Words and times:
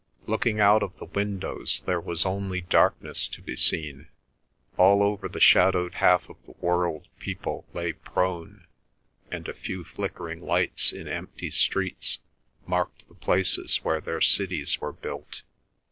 Looking 0.25 0.59
out 0.59 0.81
of 0.81 0.97
the 0.97 1.05
windows, 1.05 1.83
there 1.85 1.99
was 2.01 2.25
only 2.25 2.59
darkness 2.61 3.27
to 3.27 3.39
be 3.39 3.55
seen. 3.55 4.07
All 4.75 5.03
over 5.03 5.29
the 5.29 5.39
shadowed 5.39 5.93
half 5.93 6.27
of 6.27 6.37
the 6.47 6.53
world 6.53 7.07
people 7.19 7.65
lay 7.71 7.93
prone, 7.93 8.65
and 9.29 9.47
a 9.47 9.53
few 9.53 9.83
flickering 9.83 10.39
lights 10.39 10.91
in 10.91 11.07
empty 11.07 11.51
streets 11.51 12.17
marked 12.65 13.07
the 13.09 13.13
places 13.13 13.83
where 13.83 14.01
their 14.01 14.21
cities 14.21 14.81
were 14.81 14.91
built. 14.93 15.43